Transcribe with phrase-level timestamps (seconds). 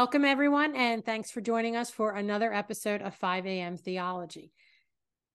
[0.00, 3.76] Welcome, everyone, and thanks for joining us for another episode of 5 a.m.
[3.76, 4.50] Theology.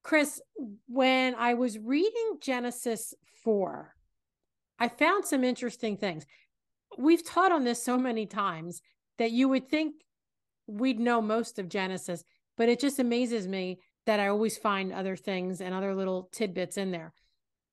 [0.02, 0.42] Chris,
[0.88, 3.94] when I was reading Genesis 4,
[4.80, 6.26] I found some interesting things.
[6.98, 8.82] We've taught on this so many times
[9.20, 9.98] that you would think
[10.66, 12.24] we'd know most of Genesis,
[12.58, 16.76] but it just amazes me that I always find other things and other little tidbits
[16.76, 17.14] in there.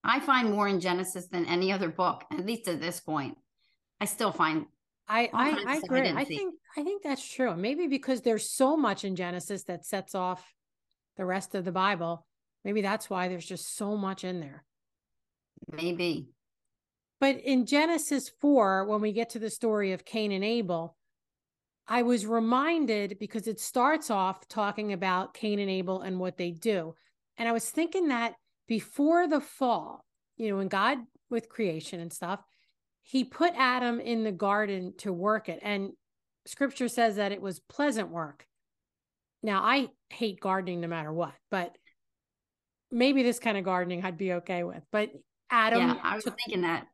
[0.05, 3.39] I find more in Genesis than any other book, at least at this point.
[3.99, 4.67] I still find
[5.09, 6.09] I I, I agree.
[6.09, 7.55] I, I think I think that's true.
[7.55, 10.55] Maybe because there's so much in Genesis that sets off
[11.17, 12.27] the rest of the Bible.
[12.65, 14.65] Maybe that's why there's just so much in there.
[15.71, 16.29] Maybe.
[17.21, 20.97] But in Genesis 4, when we get to the story of Cain and Abel,
[21.87, 26.51] I was reminded because it starts off talking about Cain and Abel and what they
[26.51, 26.95] do.
[27.37, 28.35] And I was thinking that
[28.67, 30.05] before the fall,
[30.37, 30.99] you know, when God
[31.29, 32.43] with creation and stuff,
[33.03, 35.59] he put Adam in the garden to work it.
[35.63, 35.93] And
[36.47, 38.47] scripture says that it was pleasant work.
[39.43, 41.77] Now, I hate gardening no matter what, but
[42.91, 44.83] maybe this kind of gardening I'd be okay with.
[44.93, 45.11] But
[45.51, 46.87] Adam, yeah, I was took, thinking that.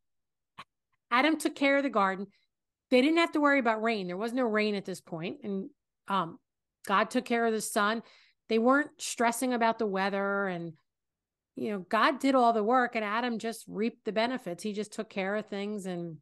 [1.11, 2.27] Adam took care of the garden.
[2.91, 4.07] They didn't have to worry about rain.
[4.07, 5.69] There was no rain at this point, and
[6.09, 6.39] um,
[6.87, 8.03] God took care of the sun.
[8.49, 10.73] They weren't stressing about the weather, and
[11.55, 14.63] you know, God did all the work, and Adam just reaped the benefits.
[14.63, 16.17] He just took care of things, and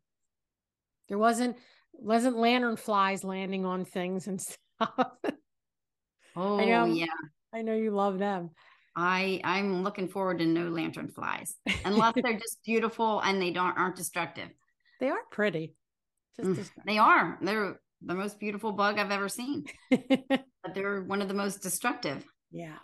[1.09, 1.57] there wasn't
[1.99, 4.41] wasn't lantern flies landing on things and
[4.81, 5.09] stuff.
[6.37, 7.07] Oh I know, yeah,
[7.55, 8.51] I know you love them.
[8.95, 11.55] I I'm looking forward to no lantern flies
[11.85, 14.49] unless they're just beautiful and they don't aren't destructive.
[15.01, 15.75] They are pretty.
[16.41, 17.39] Mm, they are.
[17.41, 19.65] They're the most beautiful bug I've ever seen.
[19.91, 22.25] but they're one of the most destructive.
[22.51, 22.79] Yeah.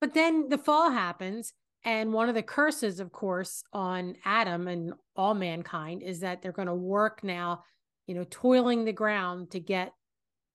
[0.00, 1.52] But then the fall happens
[1.84, 6.52] and one of the curses of course on Adam and all mankind is that they're
[6.52, 7.64] going to work now,
[8.08, 9.92] you know, toiling the ground to get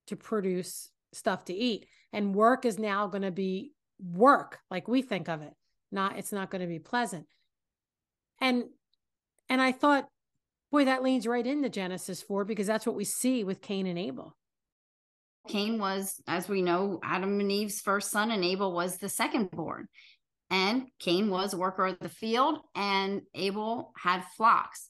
[0.08, 1.86] to produce stuff to eat.
[2.12, 3.72] And work is now going to be
[4.04, 5.54] work like we think of it.
[5.92, 7.28] Not it's not going to be pleasant.
[8.42, 8.66] And
[9.48, 10.08] and i thought
[10.72, 14.00] boy that leans right into genesis 4 because that's what we see with cain and
[14.00, 14.36] abel.
[15.48, 19.52] Cain was as we know adam and eve's first son and abel was the second
[19.52, 19.88] born.
[20.50, 24.90] And cain was a worker of the field and abel had flocks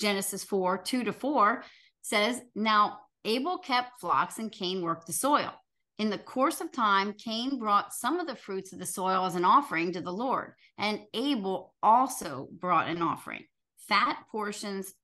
[0.00, 1.64] genesis 4 2 to 4
[2.02, 5.52] says now abel kept flocks and cain worked the soil
[6.00, 9.34] in the course of time, Cain brought some of the fruits of the soil as
[9.34, 13.44] an offering to the Lord, and Abel also brought an offering,
[13.86, 14.94] fat portions,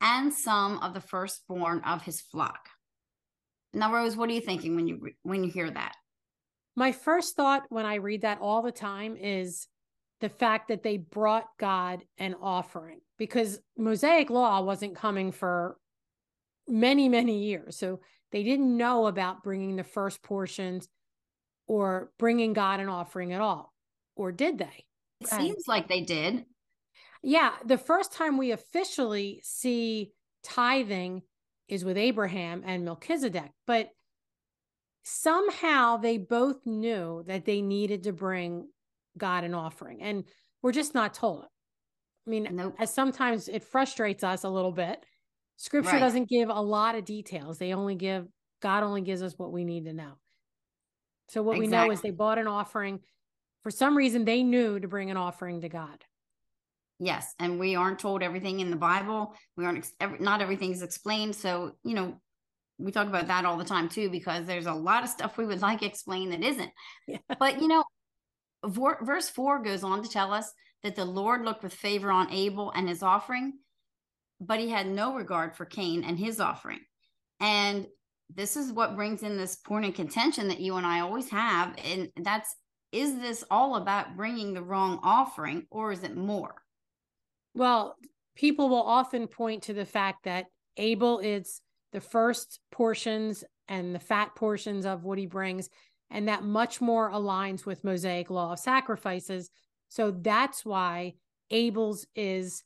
[0.00, 2.68] and some of the firstborn of his flock.
[3.72, 5.96] Now, Rose, what are you thinking when you when you hear that?
[6.76, 9.66] My first thought when I read that all the time is
[10.24, 15.76] the fact that they brought God an offering because Mosaic law wasn't coming for
[16.66, 17.76] many many years.
[17.76, 18.00] So
[18.32, 20.88] they didn't know about bringing the first portions
[21.66, 23.74] or bringing God an offering at all.
[24.16, 24.86] Or did they?
[25.20, 26.46] It seems like they did.
[27.22, 27.52] Yeah.
[27.66, 31.20] The first time we officially see tithing
[31.68, 33.50] is with Abraham and Melchizedek.
[33.66, 33.90] But
[35.02, 38.68] somehow they both knew that they needed to bring
[39.18, 40.02] God an offering.
[40.02, 40.24] And
[40.62, 41.44] we're just not told.
[42.26, 42.74] I mean, nope.
[42.78, 45.04] as sometimes it frustrates us a little bit
[45.56, 46.00] Scripture right.
[46.00, 47.58] doesn't give a lot of details.
[47.58, 48.26] They only give
[48.60, 50.12] God only gives us what we need to know.
[51.28, 51.66] So what exactly.
[51.66, 53.00] we know is they bought an offering.
[53.62, 56.04] For some reason, they knew to bring an offering to God.
[56.98, 59.34] Yes, and we aren't told everything in the Bible.
[59.56, 61.34] We aren't every, not everything's explained.
[61.34, 62.20] So you know,
[62.78, 65.46] we talk about that all the time too, because there's a lot of stuff we
[65.46, 66.70] would like explained that isn't.
[67.06, 67.18] Yeah.
[67.38, 67.83] But you know,
[68.66, 70.52] verse four goes on to tell us
[70.82, 73.54] that the Lord looked with favor on Abel and his offering,
[74.40, 76.80] but he had no regard for Cain and his offering.
[77.40, 77.86] And
[78.34, 81.76] this is what brings in this point of contention that you and I always have.
[81.84, 82.54] And that's
[82.92, 86.54] is this all about bringing the wrong offering or is it more?
[87.54, 87.96] Well,
[88.36, 90.46] people will often point to the fact that
[90.76, 91.60] Abel is
[91.92, 95.68] the first portions and the fat portions of what he brings,
[96.10, 99.50] and that much more aligns with Mosaic law of sacrifices.
[99.88, 101.14] So that's why
[101.50, 102.62] Abel's is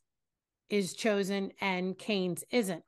[0.69, 2.83] is chosen and Cain's isn't.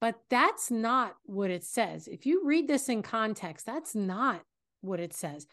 [0.00, 2.08] But that's not what it says.
[2.08, 4.42] If you read this in context, that's not
[4.80, 5.46] what it says.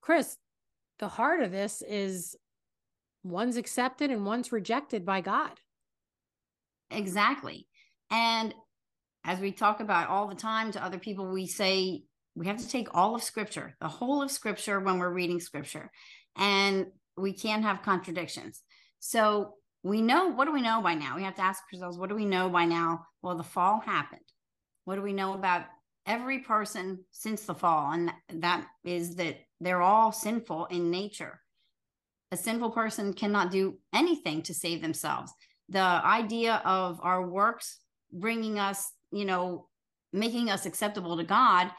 [0.00, 0.36] Chris,
[0.98, 2.36] the heart of this is
[3.22, 5.52] one's accepted and one's rejected by God.
[6.90, 7.66] Exactly.
[8.10, 8.54] And
[9.24, 12.04] as we talk about all the time to other people, we say
[12.38, 15.90] we have to take all of scripture, the whole of scripture when we're reading scripture,
[16.36, 16.86] and
[17.16, 18.62] we can't have contradictions.
[19.00, 21.16] So we know what do we know by now?
[21.16, 23.06] We have to ask ourselves, what do we know by now?
[23.22, 24.20] Well, the fall happened.
[24.84, 25.66] what do we know about
[26.06, 27.92] every person since the fall?
[27.92, 31.40] And that is that they're all sinful in nature.
[32.32, 35.30] A sinful person cannot do anything to save themselves.
[35.68, 37.80] The idea of our works
[38.10, 39.68] bringing us, you know,
[40.12, 41.70] making us acceptable to God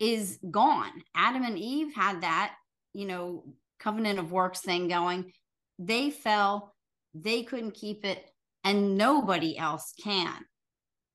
[0.00, 0.90] is gone.
[1.14, 2.54] Adam and Eve had that,
[2.92, 3.44] you know,
[3.78, 5.32] covenant of works thing going.
[5.78, 6.74] They fell,
[7.14, 8.24] they couldn't keep it,
[8.64, 10.44] and nobody else can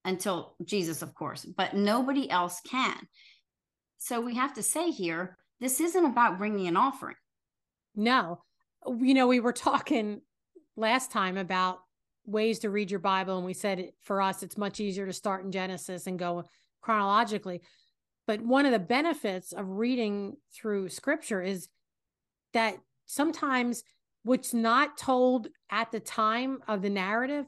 [0.05, 2.97] until Jesus, of course, but nobody else can.
[3.97, 7.15] So we have to say here, this isn't about bringing an offering.
[7.95, 8.41] No.
[8.87, 10.21] You know, we were talking
[10.77, 11.79] last time about
[12.25, 15.43] ways to read your Bible, and we said for us, it's much easier to start
[15.43, 16.45] in Genesis and go
[16.81, 17.61] chronologically.
[18.29, 21.67] But one of the benefits of reading through scripture is
[22.53, 22.75] that
[23.07, 23.81] sometimes
[24.21, 27.47] what's not told at the time of the narrative,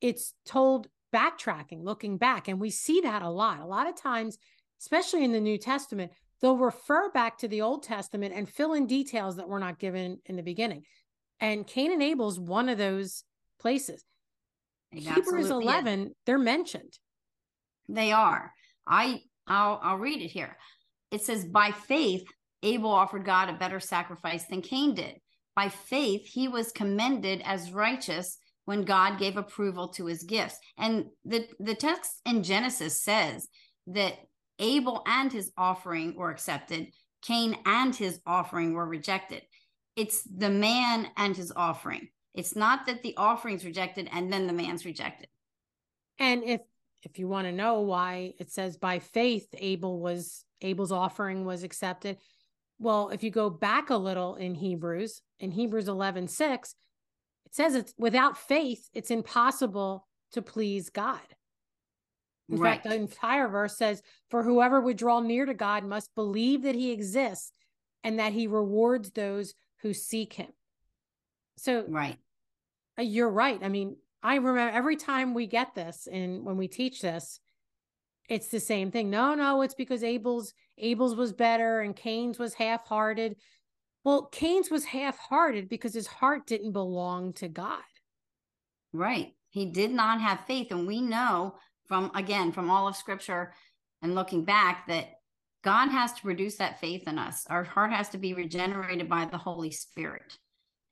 [0.00, 2.48] it's told backtracking, looking back.
[2.48, 3.60] And we see that a lot.
[3.60, 4.38] A lot of times,
[4.80, 8.86] especially in the New Testament, they'll refer back to the Old Testament and fill in
[8.86, 10.84] details that were not given in the beginning.
[11.40, 13.22] And Cain and Abel's one of those
[13.60, 14.02] places.
[14.92, 16.12] Hebrews 11, is.
[16.24, 16.98] they're mentioned.
[17.86, 18.54] They are.
[18.86, 20.56] I I'll I'll read it here.
[21.10, 22.24] It says by faith
[22.62, 25.16] Abel offered God a better sacrifice than Cain did.
[25.54, 30.58] By faith he was commended as righteous when God gave approval to his gifts.
[30.78, 33.48] And the the text in Genesis says
[33.88, 34.14] that
[34.58, 36.88] Abel and his offering were accepted,
[37.22, 39.42] Cain and his offering were rejected.
[39.96, 42.08] It's the man and his offering.
[42.34, 45.28] It's not that the offering's rejected and then the man's rejected.
[46.18, 46.60] And if
[47.02, 51.62] if you want to know why it says by faith Abel was Abel's offering was
[51.62, 52.18] accepted.
[52.78, 56.74] Well, if you go back a little in Hebrews, in Hebrews 11, 6,
[57.46, 61.20] it says it's without faith, it's impossible to please God.
[62.48, 62.74] In right.
[62.74, 66.74] fact, the entire verse says, For whoever would draw near to God must believe that
[66.74, 67.52] he exists
[68.04, 70.52] and that he rewards those who seek him.
[71.56, 72.18] So, right.
[72.98, 73.58] Uh, you're right.
[73.62, 77.40] I mean, I remember every time we get this and when we teach this,
[78.28, 79.10] it's the same thing.
[79.10, 83.36] No, no, it's because Abel's Abel's was better and Cain's was half-hearted.
[84.04, 87.82] Well, Cain's was half-hearted because his heart didn't belong to God.
[88.92, 89.32] Right.
[89.50, 93.52] He did not have faith and we know from again from all of scripture
[94.00, 95.10] and looking back that
[95.62, 97.46] God has to produce that faith in us.
[97.48, 100.38] Our heart has to be regenerated by the Holy Spirit.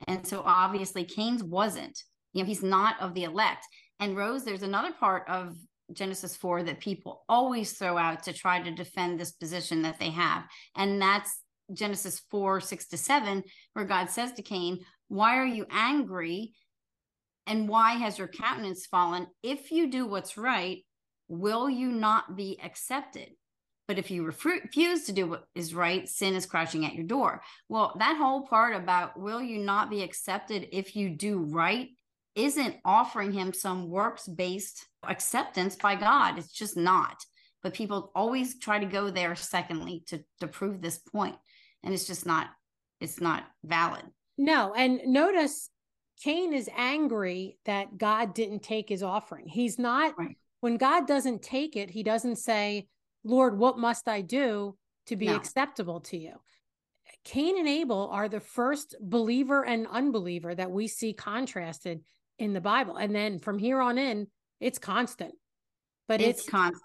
[0.07, 3.67] And so obviously Cain's wasn't you know he's not of the elect.
[3.99, 5.57] And rose there's another part of
[5.93, 10.11] genesis 4 that people always throw out to try to defend this position that they
[10.11, 10.45] have.
[10.77, 11.41] And that's
[11.73, 13.45] genesis 4 6 to 7
[13.75, 16.55] where god says to cain why are you angry?
[17.47, 19.27] And why has your countenance fallen?
[19.43, 20.85] If you do what's right
[21.31, 23.31] will you not be accepted?
[23.89, 27.43] But if you refuse to do what is right, sin is crouching at your door.
[27.69, 31.89] Well, that whole part about will you not be accepted if you do right
[32.35, 36.39] isn't offering him some works based acceptance by God.
[36.39, 37.17] It's just not.
[37.63, 41.37] But people always try to go there secondly to to prove this point,
[41.83, 42.49] and it's just not
[43.01, 44.03] it's not valid.
[44.39, 45.69] No, and notice
[46.23, 49.47] Cain is angry that God didn't take his offering.
[49.47, 50.37] He's not right.
[50.61, 52.89] when God doesn't take it, he doesn't say,
[53.25, 55.37] "Lord, what must I do to be no.
[55.37, 56.41] acceptable to you?"
[57.25, 62.03] Cain and Abel are the first believer and unbeliever that we see contrasted
[62.41, 62.97] in the Bible.
[62.97, 64.27] And then from here on in,
[64.59, 65.35] it's constant.
[66.09, 66.83] But it's, it's constant.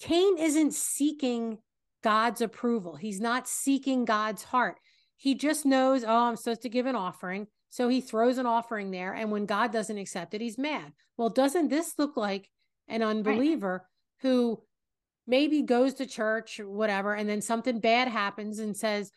[0.00, 1.58] Cain isn't seeking
[2.02, 2.96] God's approval.
[2.96, 4.76] He's not seeking God's heart.
[5.16, 7.46] He just knows, oh, I'm supposed to give an offering.
[7.70, 9.12] So he throws an offering there.
[9.12, 10.92] And when God doesn't accept it, he's mad.
[11.16, 12.48] Well, doesn't this look like
[12.88, 14.28] an unbeliever right.
[14.28, 14.62] who
[15.26, 19.10] maybe goes to church, whatever, and then something bad happens and says,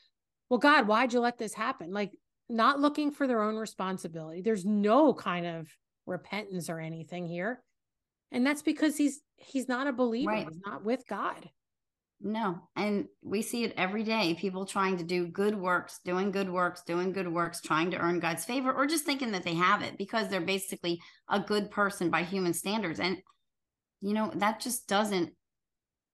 [0.50, 1.91] Well, God, why'd you let this happen?
[1.91, 2.12] Like
[2.50, 4.42] not looking for their own responsibility.
[4.42, 5.68] There's no kind of
[6.06, 7.62] repentance or anything here.
[8.32, 10.32] And that's because he's he's not a believer.
[10.32, 10.48] Right.
[10.48, 11.50] He's not with God.
[12.20, 12.58] No.
[12.75, 14.34] And we see it every day.
[14.34, 18.20] People trying to do good works, doing good works, doing good works, trying to earn
[18.20, 21.00] God's favor, or just thinking that they have it because they're basically
[21.30, 23.00] a good person by human standards.
[23.00, 23.18] And
[24.01, 25.32] you know, that just doesn't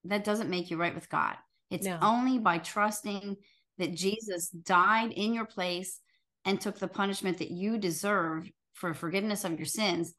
[0.06, 1.36] that doesn't make you right with God.
[1.72, 1.98] It's no.
[2.02, 3.38] only by trusting
[3.78, 6.00] that Jesus died in your place
[6.46, 10.14] and took the punishment that you deserve for forgiveness of your sins,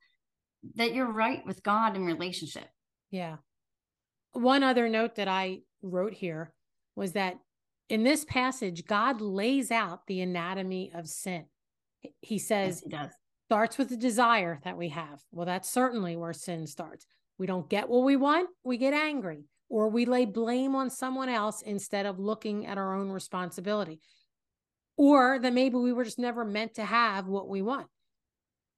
[0.76, 2.68] that you're right with God in relationship.
[3.10, 3.36] Yeah.
[4.32, 6.52] One other note that I wrote here
[6.96, 7.36] was that
[7.88, 11.44] in this passage, God lays out the anatomy of sin.
[12.20, 13.12] He says, yes, he does.
[13.46, 15.20] starts with the desire that we have.
[15.30, 17.06] Well, that's certainly where sin starts.
[17.38, 21.28] We don't get what we want, we get angry, or we lay blame on someone
[21.28, 24.00] else instead of looking at our own responsibility.
[24.96, 27.86] Or that maybe we were just never meant to have what we want.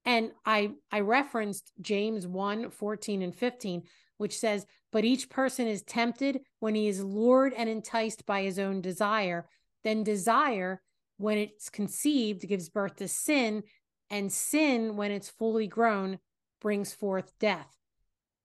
[0.04, 3.82] And I I referenced James 1 14 and 15,
[4.18, 8.58] which says, But each person is tempted when he is lured and enticed by his
[8.58, 9.48] own desire.
[9.84, 10.80] Then desire,
[11.18, 13.62] when it's conceived, gives birth to sin,
[14.10, 16.18] and sin, when it's fully grown,
[16.60, 17.68] brings forth death.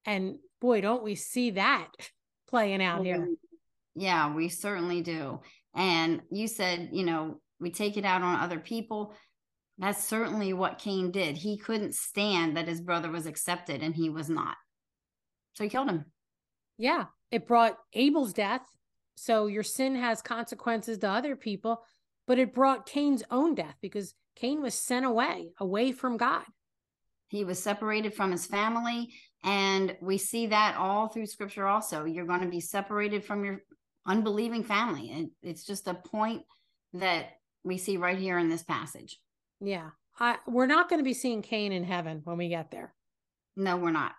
[0.05, 1.89] And boy, don't we see that
[2.47, 3.27] playing out here.
[3.95, 5.41] Yeah, we certainly do.
[5.75, 9.13] And you said, you know, we take it out on other people.
[9.77, 11.37] That's certainly what Cain did.
[11.37, 14.57] He couldn't stand that his brother was accepted and he was not.
[15.53, 16.05] So he killed him.
[16.77, 18.61] Yeah, it brought Abel's death.
[19.15, 21.83] So your sin has consequences to other people,
[22.27, 26.43] but it brought Cain's own death because Cain was sent away, away from God.
[27.27, 29.13] He was separated from his family.
[29.43, 32.05] And we see that all through scripture also.
[32.05, 33.63] You're going to be separated from your
[34.05, 35.11] unbelieving family.
[35.11, 36.43] And it's just a point
[36.93, 37.29] that
[37.63, 39.19] we see right here in this passage.
[39.59, 39.89] Yeah.
[40.19, 42.93] I, we're not going to be seeing Cain in heaven when we get there.
[43.55, 44.13] No, we're not.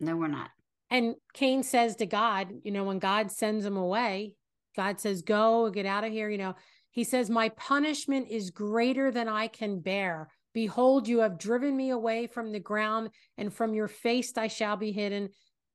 [0.00, 0.50] No, we're not.
[0.90, 4.34] And Cain says to God, you know, when God sends him away,
[4.76, 6.28] God says, Go, get out of here.
[6.28, 6.54] You know,
[6.90, 10.28] he says, My punishment is greater than I can bear.
[10.52, 14.76] Behold, you have driven me away from the ground, and from your face I shall
[14.76, 15.30] be hidden.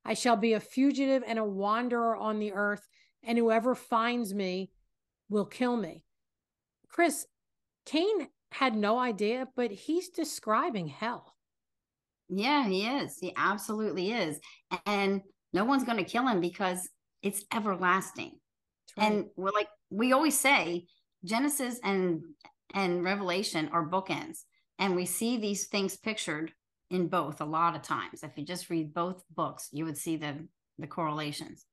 [0.05, 2.87] I shall be a fugitive and a wanderer on the earth,
[3.23, 4.71] and whoever finds me
[5.29, 6.03] will kill me.
[6.97, 7.27] Chris,
[7.85, 11.35] Cain had no idea, but he's describing hell.
[12.27, 13.19] Yeah, he is.
[13.19, 14.39] He absolutely is.
[14.87, 15.21] And
[15.53, 16.89] no one's going to kill him because
[17.21, 18.31] it's everlasting.
[18.97, 19.11] Right.
[19.11, 20.87] And we're like we always say
[21.23, 22.23] Genesis and
[22.73, 24.39] and Revelation are bookends.
[24.79, 26.51] And we see these things pictured
[26.89, 28.23] in both a lot of times.
[28.23, 30.47] If you just read both books, you would see the
[30.79, 31.63] the correlations.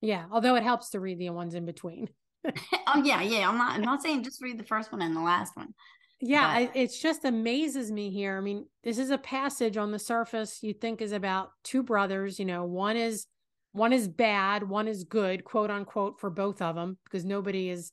[0.00, 2.08] Yeah, although it helps to read the ones in between.
[2.86, 3.48] oh yeah, yeah.
[3.48, 5.74] I'm not I'm not saying just read the first one and the last one.
[6.20, 6.76] Yeah, but...
[6.76, 8.36] it just amazes me here.
[8.36, 12.38] I mean, this is a passage on the surface you think is about two brothers,
[12.38, 13.26] you know, one is
[13.72, 17.92] one is bad, one is good, quote unquote for both of them because nobody is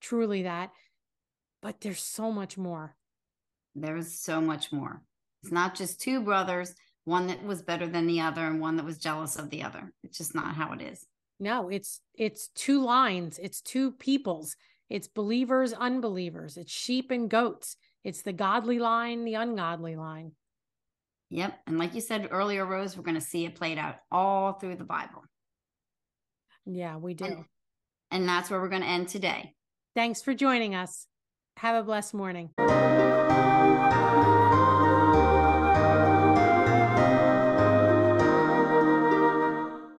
[0.00, 0.70] truly that.
[1.60, 2.96] But there's so much more
[3.74, 5.02] there's so much more.
[5.42, 8.84] It's not just two brothers, one that was better than the other and one that
[8.84, 9.92] was jealous of the other.
[10.02, 11.06] It's just not how it is.
[11.42, 14.54] No, it's it's two lines, it's two peoples.
[14.88, 16.56] It's believers, unbelievers.
[16.56, 17.76] It's sheep and goats.
[18.04, 20.32] It's the godly line, the ungodly line.
[21.30, 21.58] Yep.
[21.66, 24.76] And like you said earlier, Rose, we're going to see it played out all through
[24.76, 25.24] the Bible.
[26.64, 27.24] Yeah, we do.
[27.24, 27.44] And,
[28.12, 29.54] and that's where we're going to end today.
[29.96, 31.06] Thanks for joining us.
[31.56, 32.50] Have a blessed morning.